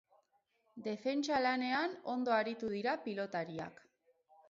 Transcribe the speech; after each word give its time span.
Defentsa 0.87 1.43
lanean 1.47 1.95
ondo 2.17 2.37
aritu 2.41 2.73
dira 2.75 2.99
pilotariak. 3.07 3.89